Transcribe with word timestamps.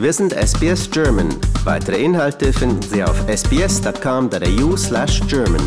Wir 0.00 0.14
sind 0.14 0.32
SBS 0.32 0.90
German. 0.90 1.28
Weitere 1.64 2.02
Inhalte 2.02 2.54
finden 2.54 2.80
Sie 2.80 3.04
auf 3.04 3.22
sbs.com.au 3.28 4.74
slash 4.74 5.20
German. 5.28 5.60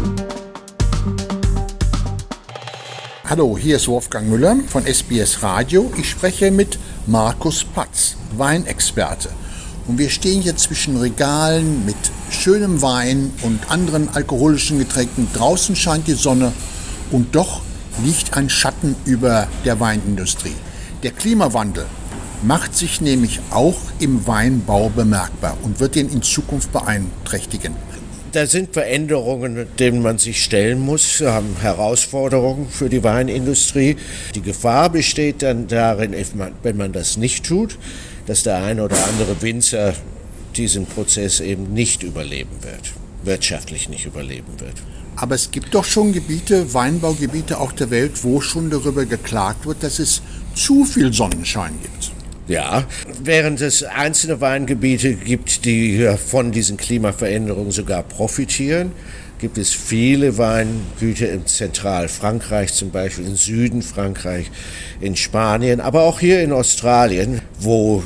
Hallo, 3.30 3.56
hier 3.56 3.76
ist 3.76 3.88
Wolfgang 3.88 4.28
Müller 4.28 4.58
von 4.70 4.88
SBS 4.88 5.44
Radio. 5.44 5.94
Ich 5.98 6.10
spreche 6.10 6.50
mit 6.50 6.80
Markus 7.06 7.64
Patz, 7.64 8.18
Weinexperte. 8.36 9.30
Und 9.88 10.00
wir 10.00 10.10
stehen 10.10 10.42
hier 10.42 10.58
zwischen 10.58 10.98
Regalen 10.98 11.86
mit 11.86 11.96
schönem 12.32 12.82
Wein 12.82 13.32
und 13.44 13.70
anderen 13.70 14.10
alkoholischen 14.16 14.80
Getränken. 14.80 15.28
Draußen 15.36 15.76
scheint 15.76 16.08
die 16.08 16.14
Sonne 16.14 16.54
und 17.12 17.36
doch 17.36 17.62
liegt 18.04 18.36
ein 18.36 18.50
Schatten 18.50 18.96
über 19.06 19.48
der 19.64 19.80
Weinindustrie. 19.80 20.56
Der 21.04 21.12
Klimawandel 21.12 21.86
macht 22.44 22.76
sich 22.76 23.02
nämlich 23.02 23.40
auch 23.52 23.80
im 24.00 24.28
Weinbau 24.28 24.90
bemerkbar 24.90 25.58
und 25.64 25.80
wird 25.80 25.96
ihn 25.96 26.10
in 26.10 26.22
Zukunft 26.22 26.72
beeinträchtigen. 26.72 27.74
Da 28.34 28.48
sind 28.48 28.74
Veränderungen, 28.74 29.68
denen 29.78 30.02
man 30.02 30.18
sich 30.18 30.44
stellen 30.44 30.80
muss, 30.80 31.22
haben 31.22 31.56
Herausforderungen 31.62 32.68
für 32.68 32.90
die 32.90 33.04
Weinindustrie. 33.04 33.96
Die 34.34 34.42
Gefahr 34.42 34.90
besteht 34.90 35.44
dann 35.44 35.68
darin, 35.68 36.16
wenn 36.64 36.78
man 36.78 36.92
das 36.94 37.16
nicht 37.16 37.46
tut, 37.46 37.78
dass 38.26 38.42
der 38.42 38.64
eine 38.64 38.84
oder 38.86 38.98
andere 39.06 39.42
Winzer 39.44 39.94
diesen 40.56 40.88
Prozess 40.88 41.42
eben 41.42 41.74
nicht 41.74 42.02
überleben 42.02 42.58
wird, 42.62 42.94
wirtschaftlich 43.24 43.88
nicht 43.88 44.06
überleben 44.06 44.60
wird. 44.60 44.82
Aber 45.16 45.36
es 45.36 45.52
gibt 45.52 45.76
doch 45.76 45.86
schon 45.86 46.12
Gebiete, 46.12 46.74
Weinbaugebiete 46.74 47.60
auch 47.60 47.72
der 47.72 47.92
Welt, 47.92 48.24
wo 48.24 48.42
schon 48.42 48.72
darüber 48.72 49.06
geklagt 49.06 49.68
wird, 49.68 49.84
dass 49.84 50.00
es 50.00 50.24
zu 50.56 50.86
viel 50.86 51.14
Sonnenschein 51.14 51.74
gibt. 51.84 52.12
Ja, 52.48 52.84
während 53.24 53.62
es 53.62 53.84
einzelne 53.84 54.42
Weingebiete 54.42 55.14
gibt, 55.14 55.64
die 55.64 56.10
von 56.18 56.52
diesen 56.52 56.76
Klimaveränderungen 56.76 57.72
sogar 57.72 58.04
profitieren, 58.04 58.92
gibt 59.40 59.58
es 59.58 59.74
viele 59.74 60.38
Weingüter 60.38 61.32
in 61.32 61.46
Zentralfrankreich, 61.46 62.74
zum 62.74 62.92
Beispiel 62.92 63.26
im 63.26 63.36
Süden 63.36 63.82
Frankreich, 63.82 64.52
in 65.00 65.16
Spanien, 65.16 65.80
aber 65.80 66.04
auch 66.04 66.20
hier 66.20 66.42
in 66.42 66.52
Australien, 66.52 67.42
wo 67.60 68.04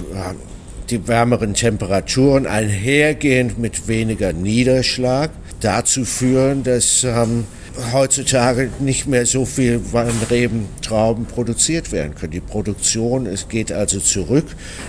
die 0.90 1.08
wärmeren 1.08 1.54
Temperaturen 1.54 2.48
einhergehend 2.48 3.60
mit 3.60 3.88
weniger 3.88 4.34
Niederschlag 4.34 5.32
dazu 5.60 6.06
führen, 6.06 6.64
dass 6.64 7.04
ähm, 7.04 7.46
heutzutage 7.92 8.70
nicht 8.80 9.08
mehr 9.08 9.26
so 9.26 9.46
viel 9.46 9.82
Weinrebentrauben 9.92 11.26
produziert 11.26 11.92
werden 11.92 12.16
können. 12.16 12.32
Die 12.32 12.40
Produktion 12.40 13.26
es 13.26 13.50
geht 13.50 13.72
also 13.72 14.00
zurück. 14.00 14.46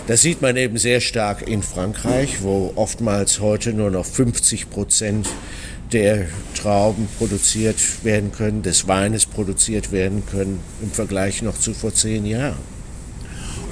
Das 0.07 0.23
sieht 0.23 0.43
man 0.43 0.57
eben 0.57 0.79
sehr 0.79 1.01
stark 1.01 1.47
in 1.47 1.63
Frankreich, 1.63 2.43
wo 2.43 2.73
oftmals 2.77 3.41
heute 3.41 3.73
nur 3.73 3.91
noch 3.91 4.07
50 4.07 4.71
Prozent 4.71 5.29
der 5.93 6.27
Trauben 6.55 7.09
produziert 7.19 8.05
werden 8.05 8.33
können, 8.33 8.63
des 8.63 8.89
Weines 8.89 9.27
produziert 9.27 9.93
werden 9.93 10.23
können, 10.31 10.61
im 10.83 10.91
Vergleich 10.91 11.43
noch 11.43 11.59
zu 11.59 11.73
vor 11.73 11.95
zehn 11.95 12.27
Jahren. 12.27 12.59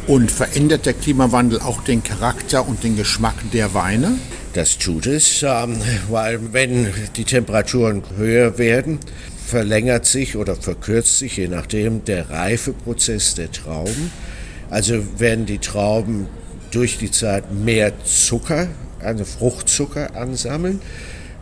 Und 0.06 0.31
verändert 0.31 0.87
der 0.87 0.94
Klimawandel 0.94 1.61
auch 1.61 1.83
den 1.83 2.03
Charakter 2.03 2.67
und 2.67 2.84
den 2.84 2.97
Geschmack 2.97 3.34
der 3.53 3.75
Weine? 3.75 4.19
Das 4.57 4.79
tut 4.79 5.07
es, 5.07 5.43
ähm, 5.43 5.77
weil 6.09 6.55
wenn 6.55 6.87
die 7.15 7.25
Temperaturen 7.25 8.03
höher 8.17 8.57
werden, 8.57 8.99
verlängert 9.47 10.07
sich 10.07 10.35
oder 10.35 10.57
verkürzt 10.57 11.19
sich, 11.19 11.37
je 11.37 11.49
nachdem, 11.49 12.07
der 12.07 12.31
Reifeprozess 12.31 13.34
der 13.34 13.53
Trauben. 13.53 14.11
Also 14.71 15.03
werden 15.19 15.45
die 15.45 15.59
Trauben 15.59 16.27
durch 16.71 16.97
die 16.97 17.11
Zeit 17.11 17.53
mehr 17.53 18.03
Zucker, 18.07 18.69
also 19.01 19.27
Fruchtzucker 19.27 20.17
ansammeln, 20.17 20.81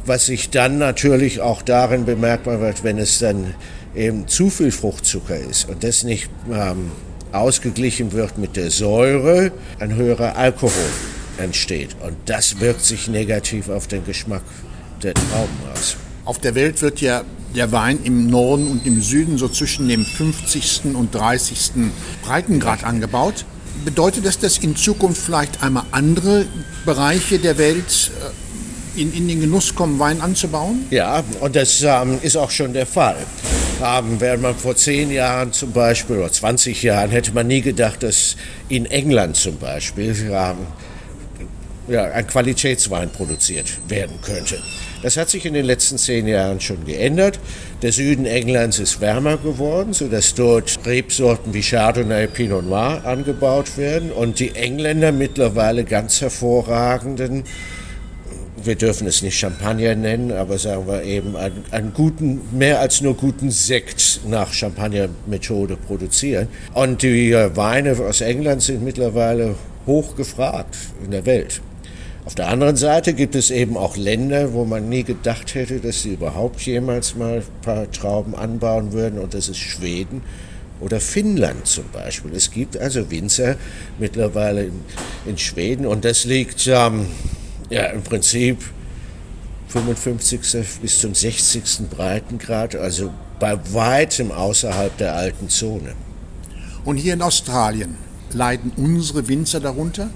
was 0.04 0.26
sich 0.26 0.50
dann 0.50 0.78
natürlich 0.78 1.40
auch 1.40 1.62
darin 1.62 2.06
bemerkbar 2.06 2.60
wird, 2.60 2.82
wenn 2.82 2.98
es 2.98 3.20
dann 3.20 3.54
eben 3.94 4.26
zu 4.26 4.50
viel 4.50 4.72
Fruchtzucker 4.72 5.36
ist 5.36 5.68
und 5.68 5.84
das 5.84 6.02
nicht 6.02 6.30
ähm, 6.52 6.90
ausgeglichen 7.30 8.10
wird 8.10 8.38
mit 8.38 8.56
der 8.56 8.72
Säure, 8.72 9.52
ein 9.78 9.94
höherer 9.94 10.36
Alkohol 10.36 10.72
entsteht. 11.38 11.96
Und 12.00 12.16
das 12.26 12.60
wirkt 12.60 12.82
sich 12.82 13.08
negativ 13.08 13.68
auf 13.68 13.86
den 13.86 14.04
Geschmack 14.04 14.42
der 15.02 15.14
Trauben 15.14 15.58
aus. 15.72 15.96
Auf 16.24 16.38
der 16.38 16.54
Welt 16.54 16.80
wird 16.82 17.00
ja 17.00 17.24
der 17.54 17.70
Wein 17.72 17.98
im 18.04 18.28
Norden 18.28 18.68
und 18.68 18.86
im 18.86 19.00
Süden 19.00 19.38
so 19.38 19.48
zwischen 19.48 19.88
dem 19.88 20.04
50. 20.04 20.94
und 20.94 21.14
30. 21.14 21.70
Breitengrad 22.22 22.84
angebaut. 22.84 23.44
Bedeutet 23.84 24.24
das, 24.24 24.38
dass 24.38 24.58
in 24.58 24.76
Zukunft 24.76 25.20
vielleicht 25.20 25.62
einmal 25.62 25.84
andere 25.90 26.46
Bereiche 26.84 27.38
der 27.38 27.58
Welt 27.58 28.10
äh, 28.96 29.00
in, 29.00 29.12
in 29.12 29.28
den 29.28 29.40
Genuss 29.40 29.74
kommen, 29.74 29.98
Wein 29.98 30.20
anzubauen? 30.20 30.86
Ja, 30.90 31.22
und 31.40 31.54
das 31.54 31.82
ähm, 31.82 32.18
ist 32.22 32.36
auch 32.36 32.50
schon 32.50 32.72
der 32.72 32.86
Fall 32.86 33.16
haben, 33.80 34.20
während 34.20 34.42
man 34.42 34.54
vor 34.54 34.76
zehn 34.76 35.10
Jahren 35.10 35.52
zum 35.52 35.72
Beispiel 35.72 36.16
oder 36.16 36.32
20 36.32 36.82
Jahren 36.82 37.10
hätte 37.10 37.32
man 37.32 37.46
nie 37.46 37.60
gedacht, 37.60 38.02
dass 38.02 38.36
in 38.68 38.86
England 38.86 39.36
zum 39.36 39.58
Beispiel 39.58 40.14
ja, 40.30 40.56
ja, 41.88 42.04
ein 42.04 42.26
Qualitätswein 42.26 43.10
produziert 43.10 43.66
werden 43.88 44.18
könnte. 44.22 44.58
Das 45.02 45.16
hat 45.16 45.28
sich 45.28 45.44
in 45.44 45.54
den 45.54 45.66
letzten 45.66 45.98
zehn 45.98 46.26
Jahren 46.26 46.60
schon 46.60 46.84
geändert. 46.86 47.38
Der 47.82 47.92
Süden 47.92 48.24
Englands 48.24 48.78
ist 48.78 49.00
wärmer 49.00 49.36
geworden, 49.36 49.92
sodass 49.92 50.34
dort 50.34 50.78
Rebsorten 50.86 51.52
wie 51.52 51.62
Chardonnay, 51.62 52.26
Pinot 52.26 52.64
Noir 52.64 53.02
angebaut 53.04 53.76
werden 53.76 54.10
und 54.10 54.38
die 54.40 54.54
Engländer 54.54 55.12
mittlerweile 55.12 55.84
ganz 55.84 56.20
hervorragenden 56.20 57.44
wir 58.66 58.76
dürfen 58.76 59.06
es 59.06 59.22
nicht 59.22 59.38
Champagner 59.38 59.94
nennen, 59.94 60.32
aber 60.32 60.58
sagen 60.58 60.86
wir 60.86 61.02
eben 61.02 61.36
einen, 61.36 61.64
einen 61.70 61.92
guten, 61.92 62.40
mehr 62.52 62.80
als 62.80 63.00
nur 63.00 63.14
guten 63.14 63.50
Sekt 63.50 64.20
nach 64.26 64.52
Champagner-Methode 64.52 65.76
produzieren. 65.76 66.48
Und 66.72 67.02
die 67.02 67.32
äh, 67.32 67.54
Weine 67.56 67.96
aus 67.98 68.20
England 68.20 68.62
sind 68.62 68.82
mittlerweile 68.82 69.54
hoch 69.86 70.16
gefragt 70.16 70.76
in 71.04 71.10
der 71.10 71.26
Welt. 71.26 71.60
Auf 72.26 72.34
der 72.34 72.48
anderen 72.48 72.76
Seite 72.76 73.12
gibt 73.12 73.34
es 73.34 73.50
eben 73.50 73.76
auch 73.76 73.98
Länder, 73.98 74.54
wo 74.54 74.64
man 74.64 74.88
nie 74.88 75.02
gedacht 75.02 75.54
hätte, 75.54 75.78
dass 75.80 76.02
sie 76.02 76.14
überhaupt 76.14 76.62
jemals 76.62 77.14
mal 77.16 77.38
ein 77.38 77.62
paar 77.62 77.90
Trauben 77.90 78.34
anbauen 78.34 78.92
würden, 78.92 79.18
und 79.18 79.34
das 79.34 79.48
ist 79.48 79.58
Schweden 79.58 80.22
oder 80.80 81.00
Finnland 81.00 81.66
zum 81.66 81.84
Beispiel. 81.92 82.32
Es 82.34 82.50
gibt 82.50 82.78
also 82.78 83.10
Winzer 83.10 83.56
mittlerweile 83.98 84.64
in, 84.64 84.80
in 85.26 85.38
Schweden 85.38 85.86
und 85.86 86.04
das 86.06 86.24
liegt 86.24 86.66
ähm, 86.66 87.06
ja, 87.68 87.84
im 87.86 88.02
Prinzip 88.02 88.58
55. 89.68 90.40
bis 90.80 91.00
zum 91.00 91.14
60. 91.14 91.90
Breitengrad, 91.90 92.74
also 92.74 93.10
bei 93.38 93.58
weitem 93.72 94.32
außerhalb 94.32 94.96
der 94.96 95.14
alten 95.14 95.50
Zone. 95.50 95.92
Und 96.84 96.96
hier 96.96 97.14
in 97.14 97.22
Australien 97.22 97.96
leiden 98.32 98.72
unsere 98.76 99.28
Winzer 99.28 99.60
darunter? 99.60 100.10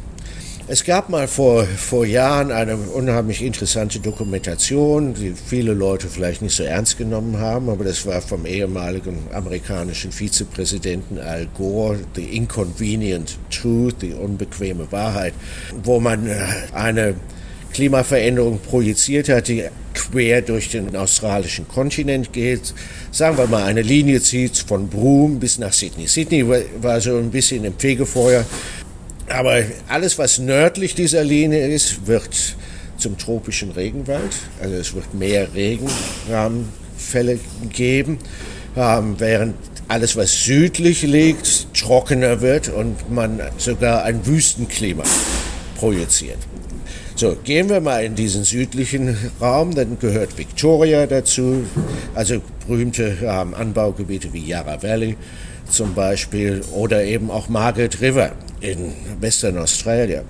Es 0.71 0.85
gab 0.85 1.09
mal 1.09 1.27
vor, 1.27 1.65
vor 1.65 2.05
Jahren 2.05 2.53
eine 2.53 2.77
unheimlich 2.77 3.43
interessante 3.43 4.01
Dokumentation, 4.01 5.15
die 5.15 5.33
viele 5.33 5.73
Leute 5.73 6.09
vielleicht 6.09 6.43
nicht 6.43 6.55
so 6.55 6.63
ernst 6.63 6.99
genommen 6.99 7.39
haben, 7.39 7.71
aber 7.71 7.85
das 7.85 8.05
war 8.05 8.21
vom 8.21 8.45
ehemaligen 8.45 9.17
amerikanischen 9.33 10.13
Vizepräsidenten 10.13 11.19
Al 11.21 11.47
Gore, 11.57 12.01
The 12.15 12.37
Inconvenient 12.37 13.39
Truth, 13.51 14.03
die 14.03 14.13
unbequeme 14.13 14.93
Wahrheit, 14.93 15.33
wo 15.85 16.01
man 16.01 16.27
äh, 16.27 16.37
eine 16.75 17.15
Klimaveränderung 17.73 18.61
projiziert 18.61 19.31
hat, 19.31 19.49
die 19.49 19.65
quer 19.95 20.43
durch 20.43 20.69
den 20.69 20.95
australischen 20.97 21.67
Kontinent 21.67 22.35
geht. 22.35 22.75
Sagen 23.11 23.39
wir 23.39 23.47
mal, 23.47 23.65
eine 23.65 23.83
Linie 23.83 24.21
zieht 24.21 24.59
von 24.59 24.89
Broome 24.89 25.37
bis 25.37 25.59
nach 25.59 25.73
Sydney. 25.73 26.07
Sydney 26.07 26.45
war 26.47 27.01
so 27.01 27.17
ein 27.17 27.31
bisschen 27.31 27.65
im 27.65 27.73
Fegefeuer. 27.79 28.45
Aber 29.31 29.63
alles, 29.89 30.19
was 30.19 30.39
nördlich 30.39 30.95
dieser 30.95 31.25
Linie 31.25 31.67
ist, 31.69 32.07
wird 32.07 32.57
zum 32.97 33.17
tropischen 33.17 33.71
Regenwald. 33.71 34.33
Also 34.61 34.75
es 34.75 34.95
wird 34.95 35.15
mehr 35.15 35.49
Regenfälle 35.55 37.39
geben, 37.71 38.19
ähm, 38.77 39.15
während 39.19 39.55
alles, 39.89 40.17
was 40.17 40.45
südlich 40.45 41.03
liegt, 41.03 41.75
trockener 41.75 42.41
wird 42.41 42.69
und 42.69 43.11
man 43.11 43.41
sogar 43.57 44.05
ein 44.05 44.27
Wüstenklima 44.27 45.05
projiziert. 45.79 46.39
So, 47.15 47.37
gehen 47.43 47.69
wir 47.69 47.81
mal 47.81 48.05
in 48.05 48.15
diesen 48.15 48.45
südlichen 48.45 49.17
Raum, 49.41 49.75
dann 49.75 49.99
gehört 49.99 50.39
Victoria 50.39 51.07
dazu, 51.07 51.65
also 52.15 52.41
berühmte 52.67 53.17
ähm, 53.23 53.55
Anbaugebiete 53.55 54.33
wie 54.33 54.47
Yarra 54.47 54.83
Valley 54.83 55.17
zum 55.71 55.95
Beispiel 55.95 56.63
oder 56.73 57.05
eben 57.05 57.31
auch 57.31 57.49
Margaret 57.49 58.01
River 58.01 58.33
in 58.61 58.93
Western 59.21 59.59
Australia, 59.59 60.23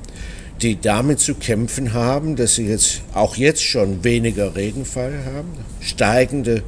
die 0.61 0.81
damit 0.81 1.20
zu 1.20 1.35
kämpfen 1.35 1.93
haben, 1.93 2.37
dass 2.37 2.56
sie 2.56 2.67
jetzt 2.67 3.02
auch 3.14 3.37
jetzt 3.37 3.62
schon 3.62 4.05
weniger 4.05 4.56
Regenfall 4.56 5.12
haben, 5.25 5.49
steigende 5.81 6.62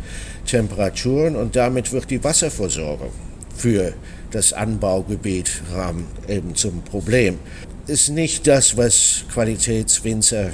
Temperaturen 0.46 1.36
und 1.36 1.56
damit 1.56 1.92
wird 1.92 2.10
die 2.10 2.22
Wasserversorgung 2.22 3.10
für 3.56 3.92
das 4.30 4.52
Anbaugebiet 4.52 5.62
ähm, 5.76 6.06
eben 6.28 6.54
zum 6.54 6.82
Problem. 6.82 7.38
ist 7.86 8.08
nicht 8.08 8.46
das, 8.46 8.76
was 8.76 9.24
Qualitätswinzer 9.32 10.50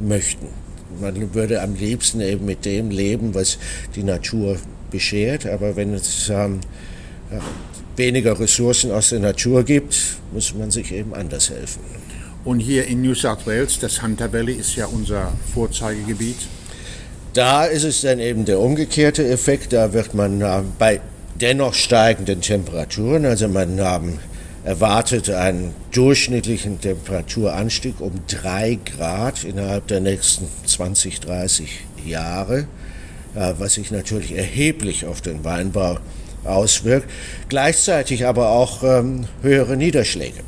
möchten. 0.00 0.48
Man 1.00 1.34
würde 1.34 1.62
am 1.62 1.74
liebsten 1.74 2.20
eben 2.20 2.44
mit 2.44 2.64
dem 2.64 2.90
leben, 2.90 3.34
was 3.34 3.58
die 3.94 4.02
Natur 4.02 4.56
beschert, 4.90 5.46
aber 5.46 5.76
wenn 5.76 5.94
es 5.94 6.28
ähm, 6.28 6.60
weniger 7.96 8.38
Ressourcen 8.38 8.92
aus 8.92 9.10
der 9.10 9.20
Natur 9.20 9.64
gibt, 9.64 9.96
muss 10.32 10.54
man 10.54 10.70
sich 10.70 10.92
eben 10.92 11.14
anders 11.14 11.50
helfen. 11.50 11.80
Und 12.44 12.60
hier 12.60 12.86
in 12.86 13.02
New 13.02 13.14
South 13.14 13.46
Wales, 13.46 13.78
das 13.78 14.02
Hunter 14.02 14.32
Valley 14.32 14.54
ist 14.54 14.76
ja 14.76 14.86
unser 14.86 15.32
Vorzeigegebiet. 15.52 16.36
Da 17.32 17.64
ist 17.64 17.84
es 17.84 18.02
dann 18.02 18.20
eben 18.20 18.44
der 18.44 18.60
umgekehrte 18.60 19.26
Effekt. 19.28 19.72
Da 19.72 19.92
wird 19.92 20.14
man 20.14 20.40
äh, 20.40 20.62
bei 20.78 21.00
dennoch 21.40 21.74
steigenden 21.74 22.40
Temperaturen, 22.40 23.26
also 23.26 23.48
man 23.48 23.78
ähm, 23.78 24.18
erwartet 24.64 25.28
einen 25.30 25.74
durchschnittlichen 25.92 26.80
Temperaturanstieg 26.80 28.00
um 28.00 28.12
drei 28.26 28.78
Grad 28.84 29.44
innerhalb 29.44 29.86
der 29.88 30.00
nächsten 30.00 30.48
20, 30.64 31.20
30 31.20 31.68
Jahre, 32.06 32.66
äh, 33.34 33.54
was 33.58 33.74
sich 33.74 33.90
natürlich 33.90 34.36
erheblich 34.36 35.04
auf 35.04 35.20
den 35.20 35.44
Weinbau 35.44 35.98
auswirkt. 36.46 37.10
Gleichzeitig 37.48 38.26
aber 38.26 38.50
auch 38.50 38.82
ähm, 38.82 39.26
höhere 39.42 39.76
Niederschläge. 39.76 40.40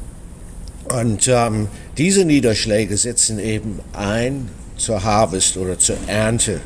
Und 0.85 1.29
ähm, 1.29 1.69
diese 1.97 2.25
Niederschläge 2.25 2.97
setzen 2.97 3.39
eben 3.39 3.81
ein 3.93 4.49
zur 4.77 5.03
Harvest 5.03 5.57
oder 5.57 5.79
zur 5.79 5.97
Ernte 6.07 6.61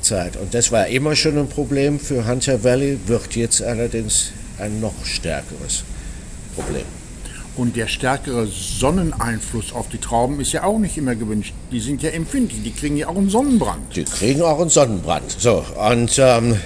Zeit. 0.00 0.36
Und 0.36 0.54
das 0.54 0.70
war 0.70 0.86
immer 0.86 1.16
schon 1.16 1.38
ein 1.38 1.48
Problem 1.48 1.98
für 1.98 2.26
Hunter 2.26 2.62
Valley, 2.62 2.98
wird 3.06 3.34
jetzt 3.34 3.62
allerdings 3.62 4.32
ein 4.58 4.80
noch 4.80 5.04
stärkeres 5.04 5.84
Problem. 6.54 6.84
Und 7.56 7.74
der 7.74 7.88
stärkere 7.88 8.46
Sonneneinfluss 8.46 9.72
auf 9.72 9.88
die 9.88 9.98
Trauben 9.98 10.38
ist 10.40 10.52
ja 10.52 10.62
auch 10.62 10.78
nicht 10.78 10.96
immer 10.96 11.16
gewünscht. 11.16 11.52
Die 11.72 11.80
sind 11.80 12.02
ja 12.04 12.10
empfindlich, 12.10 12.62
die 12.62 12.70
kriegen 12.70 12.96
ja 12.96 13.08
auch 13.08 13.16
einen 13.16 13.30
Sonnenbrand. 13.30 13.96
Die 13.96 14.04
kriegen 14.04 14.42
auch 14.42 14.60
einen 14.60 14.70
Sonnenbrand. 14.70 15.34
So, 15.38 15.64
und 15.90 16.16
ähm, 16.18 16.56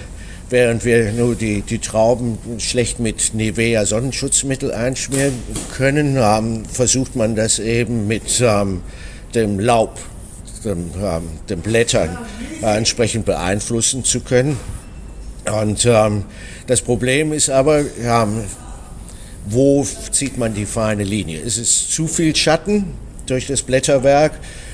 während 0.52 0.84
wir 0.84 1.12
nur 1.12 1.34
die, 1.34 1.62
die 1.62 1.78
Trauben 1.78 2.38
schlecht 2.58 3.00
mit 3.00 3.34
Nivea 3.34 3.86
Sonnenschutzmittel 3.86 4.70
einschmieren 4.70 5.34
können, 5.74 6.16
ähm, 6.20 6.64
versucht 6.66 7.16
man 7.16 7.34
das 7.34 7.58
eben 7.58 8.06
mit 8.06 8.40
ähm, 8.40 8.82
dem 9.34 9.58
Laub 9.58 9.98
dem, 10.64 10.90
ähm, 11.02 11.22
den 11.48 11.60
Blättern 11.60 12.18
äh, 12.62 12.76
entsprechend 12.76 13.24
beeinflussen 13.24 14.04
zu 14.04 14.20
können. 14.20 14.58
Und 15.50 15.86
ähm, 15.86 16.24
das 16.66 16.82
Problem 16.82 17.32
ist 17.32 17.50
aber, 17.50 17.80
ähm, 18.00 18.44
wo 19.46 19.84
zieht 20.12 20.38
man 20.38 20.54
die 20.54 20.66
feine 20.66 21.02
Linie? 21.02 21.40
Ist 21.40 21.58
es 21.58 21.88
zu 21.90 22.06
viel 22.06 22.36
Schatten 22.36 22.92
durch 23.26 23.46
das 23.46 23.62
Blätterwerk? 23.62 24.32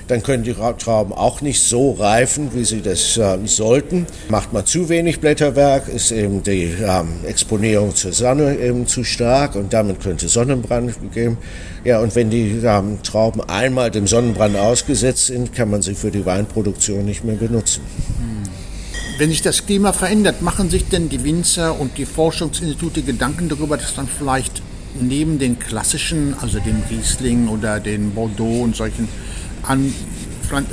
dann 0.08 0.22
können 0.22 0.42
die 0.42 0.54
Trauben 0.54 1.12
auch 1.12 1.40
nicht 1.40 1.62
so 1.62 1.92
reifen, 1.92 2.50
wie 2.54 2.64
sie 2.64 2.80
das 2.80 3.16
äh, 3.16 3.38
sollten. 3.44 4.06
Macht 4.28 4.52
man 4.52 4.66
zu 4.66 4.88
wenig 4.88 5.20
Blätterwerk, 5.20 5.88
ist 5.88 6.10
eben 6.10 6.42
die 6.42 6.74
ähm, 6.82 7.08
Exponierung 7.26 7.94
zur 7.94 8.12
Sonne 8.12 8.58
eben 8.58 8.86
zu 8.86 9.04
stark 9.04 9.54
und 9.54 9.72
damit 9.72 10.00
könnte 10.00 10.28
Sonnenbrand 10.28 10.94
geben. 11.12 11.38
Ja, 11.84 12.00
und 12.00 12.14
wenn 12.16 12.30
die 12.30 12.60
ähm, 12.64 13.02
Trauben 13.02 13.42
einmal 13.42 13.90
dem 13.90 14.06
Sonnenbrand 14.06 14.56
ausgesetzt 14.56 15.26
sind, 15.26 15.54
kann 15.54 15.70
man 15.70 15.82
sie 15.82 15.94
für 15.94 16.10
die 16.10 16.24
Weinproduktion 16.24 17.04
nicht 17.04 17.24
mehr 17.24 17.36
benutzen. 17.36 17.82
Wenn 19.18 19.30
sich 19.30 19.42
das 19.42 19.66
Klima 19.66 19.92
verändert, 19.92 20.42
machen 20.42 20.70
sich 20.70 20.88
denn 20.88 21.08
die 21.08 21.24
Winzer 21.24 21.78
und 21.78 21.98
die 21.98 22.06
Forschungsinstitute 22.06 23.02
Gedanken 23.02 23.48
darüber, 23.48 23.76
dass 23.76 23.94
dann 23.94 24.06
vielleicht 24.06 24.62
neben 25.00 25.38
den 25.38 25.58
klassischen, 25.58 26.34
also 26.40 26.58
dem 26.60 26.82
Riesling 26.90 27.48
oder 27.48 27.80
den 27.80 28.12
Bordeaux 28.12 28.62
und 28.62 28.76
solchen 28.76 29.08
an 29.62 29.92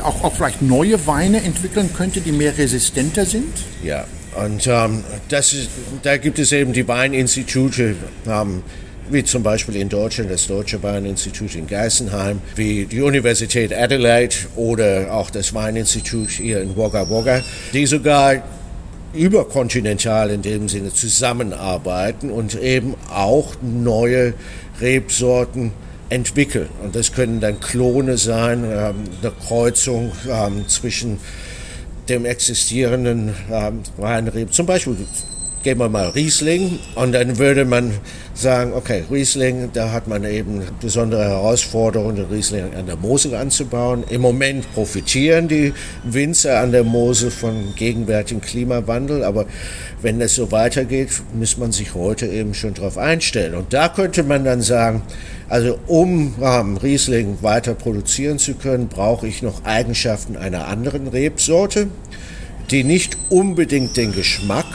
auch, 0.03 0.23
auch 0.23 0.33
vielleicht 0.33 0.61
neue 0.61 1.05
Weine 1.05 1.43
entwickeln 1.43 1.89
könnte, 1.93 2.21
die 2.21 2.31
mehr 2.31 2.57
resistenter 2.57 3.25
sind? 3.25 3.53
Ja, 3.83 4.05
und 4.43 4.67
ähm, 4.67 5.03
das 5.29 5.53
ist, 5.53 5.69
da 6.03 6.17
gibt 6.17 6.39
es 6.39 6.51
eben 6.51 6.73
die 6.73 6.87
Weininstitute, 6.87 7.95
ähm, 8.27 8.63
wie 9.09 9.23
zum 9.23 9.43
Beispiel 9.43 9.75
in 9.75 9.89
Deutschland 9.89 10.31
das 10.31 10.47
Deutsche 10.47 10.81
Weininstitut 10.81 11.55
in 11.55 11.67
Geisenheim, 11.67 12.41
wie 12.55 12.85
die 12.85 13.01
Universität 13.01 13.73
Adelaide 13.73 14.35
oder 14.55 15.13
auch 15.13 15.29
das 15.29 15.53
Weininstitut 15.53 16.31
hier 16.31 16.61
in 16.61 16.75
Wagga 16.75 17.09
Wagga, 17.09 17.41
die 17.73 17.85
sogar 17.85 18.43
überkontinental 19.15 20.29
in 20.29 20.41
dem 20.41 20.69
Sinne 20.69 20.93
zusammenarbeiten 20.93 22.29
und 22.29 22.59
eben 22.61 22.95
auch 23.09 23.55
neue 23.61 24.33
Rebsorten 24.81 25.71
entwickeln. 26.09 26.69
Und 26.83 26.95
das 26.95 27.13
können 27.13 27.39
dann 27.39 27.59
Klone 27.59 28.17
sein, 28.17 28.63
ähm, 28.63 28.95
eine 29.21 29.31
Kreuzung 29.31 30.11
ähm, 30.29 30.67
zwischen 30.67 31.19
dem 32.09 32.25
existierenden 32.25 33.33
ähm, 33.51 33.81
Weinreben. 33.97 34.51
Zum 34.51 34.65
Beispiel 34.65 34.97
gehen 35.65 35.79
wir 35.79 35.89
mal 35.89 36.09
Riesling 36.09 36.77
und 36.93 37.13
dann 37.13 37.39
würde 37.39 37.65
man 37.65 37.91
sagen, 38.35 38.73
okay, 38.73 39.03
Riesling, 39.09 39.71
da 39.73 39.91
hat 39.91 40.07
man 40.07 40.23
eben 40.23 40.61
besondere 40.79 41.23
Herausforderungen, 41.23 42.17
den 42.17 42.25
Riesling 42.25 42.75
an 42.75 42.85
der 42.85 42.97
Mosel 42.97 43.33
anzubauen. 43.33 44.03
Im 44.07 44.21
Moment 44.21 44.71
profitieren 44.75 45.47
die 45.47 45.73
Winzer 46.03 46.59
an 46.59 46.71
der 46.71 46.83
Mosel 46.83 47.31
von 47.31 47.73
gegenwärtigem 47.75 48.41
Klimawandel, 48.41 49.23
aber 49.23 49.47
wenn 50.03 50.19
das 50.19 50.35
so 50.35 50.51
weitergeht, 50.51 51.09
muss 51.33 51.57
man 51.57 51.71
sich 51.71 51.95
heute 51.95 52.27
eben 52.27 52.53
schon 52.53 52.75
darauf 52.75 52.99
einstellen. 52.99 53.55
Und 53.55 53.73
da 53.73 53.89
könnte 53.89 54.21
man 54.21 54.45
dann 54.45 54.61
sagen, 54.61 55.01
also 55.49 55.79
um 55.87 56.35
ähm, 56.43 56.77
Riesling 56.77 57.39
weiter 57.41 57.73
produzieren 57.73 58.37
zu 58.37 58.53
können, 58.53 58.87
brauche 58.87 59.25
ich 59.25 59.41
noch 59.41 59.65
Eigenschaften 59.65 60.37
einer 60.37 60.67
anderen 60.67 61.07
Rebsorte, 61.07 61.87
die 62.69 62.83
nicht 62.83 63.17
unbedingt 63.29 63.97
den 63.97 64.13
Geschmack 64.13 64.67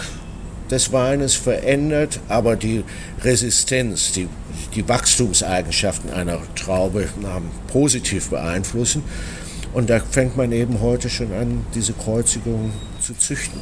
des 0.70 0.92
Weines 0.92 1.34
verändert, 1.34 2.20
aber 2.28 2.56
die 2.56 2.84
Resistenz, 3.22 4.12
die, 4.12 4.28
die 4.74 4.88
Wachstumseigenschaften 4.88 6.10
einer 6.10 6.38
Traube 6.54 7.08
ähm, 7.22 7.50
positiv 7.68 8.30
beeinflussen. 8.30 9.02
Und 9.72 9.90
da 9.90 10.00
fängt 10.00 10.36
man 10.36 10.52
eben 10.52 10.80
heute 10.80 11.08
schon 11.08 11.32
an, 11.32 11.64
diese 11.74 11.92
Kreuzigung 11.92 12.72
zu 13.00 13.16
züchten. 13.16 13.60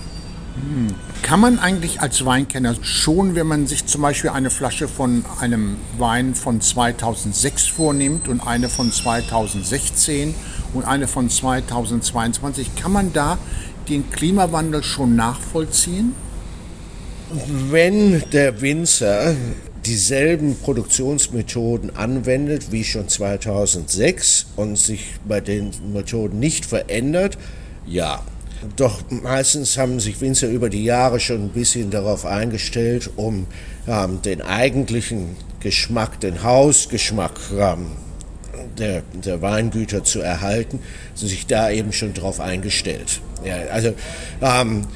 Hm. 0.55 0.94
Kann 1.22 1.40
man 1.40 1.58
eigentlich 1.58 2.00
als 2.00 2.25
Weinkenner 2.25 2.75
schon, 2.82 3.34
wenn 3.34 3.46
man 3.46 3.66
sich 3.66 3.87
zum 3.87 4.02
Beispiel 4.02 4.31
eine 4.31 4.50
Flasche 4.50 4.88
von 4.88 5.25
einem 5.40 5.77
Wein 5.98 6.34
von 6.34 6.60
2006 6.60 7.67
vornimmt 7.67 8.29
und 8.29 8.41
eine 8.41 8.69
von 8.69 8.91
2016 8.91 10.34
und 10.72 10.84
eine 10.84 11.06
von 11.06 11.29
2022, 11.29 12.74
kann 12.77 12.93
man 12.93 13.12
da 13.12 13.38
den 13.88 14.10
Klimawandel 14.10 14.82
schon 14.82 15.17
nachvollziehen? 15.17 16.15
Wenn 17.70 18.23
der 18.32 18.61
Winzer 18.61 19.35
dieselben 19.85 20.56
Produktionsmethoden 20.56 21.97
anwendet 21.97 22.73
wie 22.73 22.85
schon 22.85 23.08
2006 23.08 24.47
und 24.56 24.77
sich 24.77 25.15
bei 25.27 25.41
den 25.41 25.70
Methoden 25.93 26.39
nicht 26.39 26.67
verändert, 26.67 27.39
ja. 27.87 28.23
Doch 28.77 29.03
meistens 29.11 29.79
haben 29.79 30.01
sich 30.01 30.20
Winzer 30.20 30.49
über 30.49 30.69
die 30.69 30.82
Jahre 30.82 31.20
schon 31.20 31.44
ein 31.44 31.49
bisschen 31.51 31.91
darauf 31.91 32.27
eingestellt, 32.27 33.08
um 33.15 33.47
ähm, 33.87 34.20
den 34.23 34.43
eigentlichen 34.43 35.37
Geschmack, 35.61 36.20
den 36.20 36.43
Hausgeschmack 36.43 37.39
ähm, 37.56 37.93
der, 38.79 39.03
der 39.13 39.41
Weingüter 39.43 40.03
zu 40.03 40.20
erhalten, 40.20 40.81
sich 41.15 41.47
da 41.47 41.70
eben 41.70 41.93
schon 41.93 42.15
darauf 42.15 42.41
eingestellt. 42.41 43.20
Ja, 43.44 43.55
also 43.70 43.94
ähm, 44.43 44.87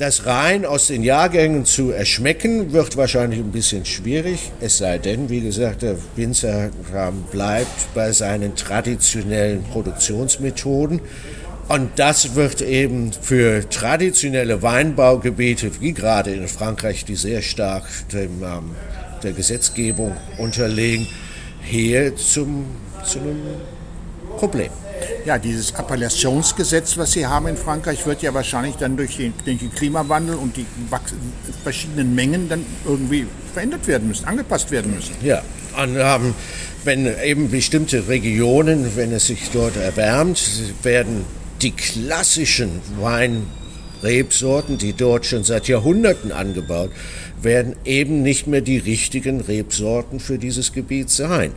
das 0.00 0.24
rein 0.24 0.64
aus 0.64 0.86
den 0.86 1.02
Jahrgängen 1.02 1.66
zu 1.66 1.90
erschmecken, 1.90 2.72
wird 2.72 2.96
wahrscheinlich 2.96 3.38
ein 3.38 3.52
bisschen 3.52 3.84
schwierig, 3.84 4.50
es 4.60 4.78
sei 4.78 4.96
denn, 4.96 5.28
wie 5.28 5.42
gesagt, 5.42 5.82
der 5.82 5.96
Winzer 6.16 6.70
bleibt 7.30 7.94
bei 7.94 8.10
seinen 8.12 8.56
traditionellen 8.56 9.62
Produktionsmethoden. 9.64 11.00
Und 11.68 11.90
das 11.96 12.34
wird 12.34 12.62
eben 12.62 13.12
für 13.12 13.68
traditionelle 13.68 14.62
Weinbaugebiete, 14.62 15.70
wie 15.80 15.92
gerade 15.92 16.32
in 16.32 16.48
Frankreich, 16.48 17.04
die 17.04 17.14
sehr 17.14 17.42
stark 17.42 17.84
dem, 18.12 18.42
ähm, 18.42 18.70
der 19.22 19.32
Gesetzgebung 19.32 20.16
unterlegen, 20.38 21.06
hier 21.62 22.16
zum, 22.16 22.64
zu 23.04 23.20
einem 23.20 23.38
Problem. 24.38 24.70
Ja, 25.24 25.38
dieses 25.38 25.74
Appellationsgesetz, 25.74 26.96
was 26.96 27.12
Sie 27.12 27.26
haben 27.26 27.46
in 27.46 27.56
Frankreich, 27.56 28.06
wird 28.06 28.22
ja 28.22 28.32
wahrscheinlich 28.34 28.76
dann 28.76 28.96
durch 28.96 29.16
den, 29.16 29.34
den 29.46 29.72
Klimawandel 29.72 30.36
und 30.36 30.56
die 30.56 30.66
verschiedenen 31.62 32.14
Mengen 32.14 32.48
dann 32.48 32.64
irgendwie 32.84 33.26
verändert 33.52 33.86
werden 33.86 34.08
müssen, 34.08 34.24
angepasst 34.24 34.70
werden 34.70 34.94
müssen. 34.94 35.14
Ja, 35.22 35.42
ähm, 35.78 36.34
wenn 36.84 37.06
eben 37.22 37.50
bestimmte 37.50 38.08
Regionen, 38.08 38.96
wenn 38.96 39.12
es 39.12 39.26
sich 39.26 39.50
dort 39.52 39.76
erwärmt, 39.76 40.40
werden 40.82 41.24
die 41.62 41.72
klassischen 41.72 42.80
Rebsorten, 44.02 44.78
die 44.78 44.92
dort 44.92 45.26
schon 45.26 45.44
seit 45.44 45.68
Jahrhunderten 45.68 46.32
angebaut 46.32 46.90
werden, 47.42 47.76
eben 47.84 48.22
nicht 48.22 48.46
mehr 48.46 48.60
die 48.60 48.78
richtigen 48.78 49.40
Rebsorten 49.40 50.20
für 50.20 50.38
dieses 50.38 50.72
Gebiet 50.72 51.10
sein. 51.10 51.52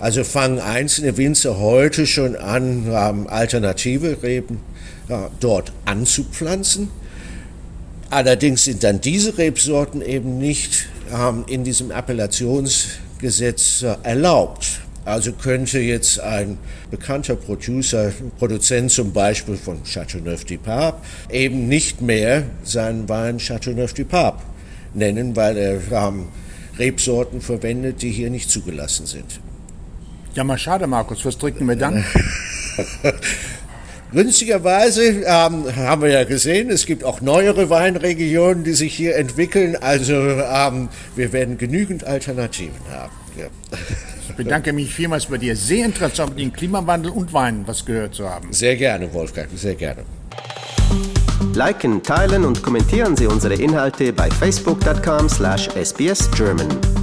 Also 0.00 0.24
fangen 0.24 0.60
einzelne 0.60 1.16
Winzer 1.16 1.58
heute 1.58 2.06
schon 2.06 2.36
an, 2.36 2.88
alternative 3.28 4.22
Reben 4.22 4.60
ja, 5.08 5.30
dort 5.40 5.72
anzupflanzen. 5.84 6.88
Allerdings 8.10 8.64
sind 8.64 8.84
dann 8.84 9.00
diese 9.00 9.36
Rebsorten 9.38 10.02
eben 10.02 10.38
nicht 10.38 10.86
ähm, 11.12 11.44
in 11.48 11.64
diesem 11.64 11.90
Appellationsgesetz 11.90 13.82
äh, 13.82 13.96
erlaubt. 14.02 14.83
Also 15.04 15.32
könnte 15.32 15.80
jetzt 15.80 16.18
ein 16.18 16.58
bekannter 16.90 17.36
Producer, 17.36 18.10
Produzent 18.38 18.90
zum 18.90 19.12
Beispiel 19.12 19.56
von 19.56 19.82
Chateauneuf 19.84 20.44
du 20.44 20.56
Pape, 20.56 20.98
eben 21.30 21.68
nicht 21.68 22.00
mehr 22.00 22.44
seinen 22.62 23.08
Wein 23.08 23.38
Chateauneuf 23.38 23.92
du 23.92 24.04
Pape 24.04 24.42
nennen, 24.94 25.36
weil 25.36 25.56
er 25.56 25.92
ähm, 25.92 26.28
Rebsorten 26.78 27.40
verwendet, 27.40 28.02
die 28.02 28.10
hier 28.10 28.30
nicht 28.30 28.50
zugelassen 28.50 29.06
sind. 29.06 29.40
Ja, 30.34 30.42
mal 30.42 30.58
schade, 30.58 30.86
Markus. 30.86 31.24
Was 31.24 31.38
trinken 31.38 31.68
wir 31.68 31.76
dann? 31.76 32.04
Günstigerweise 34.12 35.02
ähm, 35.02 35.76
haben 35.76 36.02
wir 36.02 36.10
ja 36.10 36.24
gesehen, 36.24 36.70
es 36.70 36.86
gibt 36.86 37.04
auch 37.04 37.20
neuere 37.20 37.68
Weinregionen, 37.68 38.64
die 38.64 38.72
sich 38.72 38.94
hier 38.94 39.16
entwickeln. 39.16 39.76
Also 39.76 40.14
ähm, 40.14 40.88
wir 41.16 41.32
werden 41.32 41.58
genügend 41.58 42.04
Alternativen 42.04 42.78
haben. 42.90 43.12
Ja. 43.36 43.46
Ich 44.28 44.34
bedanke 44.36 44.72
mich 44.72 44.94
vielmals 44.94 45.26
bei 45.26 45.38
dir. 45.38 45.56
Sehr 45.56 45.86
interessant, 45.86 46.30
mit 46.30 46.38
dem 46.44 46.52
Klimawandel 46.52 47.10
und 47.12 47.32
Wein 47.32 47.64
was 47.66 47.84
gehört 47.84 48.14
zu 48.14 48.28
haben. 48.28 48.52
Sehr 48.52 48.76
gerne, 48.76 49.12
Wolfgang, 49.12 49.48
sehr 49.54 49.74
gerne. 49.74 50.04
Liken, 51.54 52.02
teilen 52.02 52.44
und 52.44 52.62
kommentieren 52.62 53.16
Sie 53.16 53.26
unsere 53.26 53.54
Inhalte 53.54 54.12
bei 54.12 54.30
facebook.com/sbsgerman. 54.30 56.93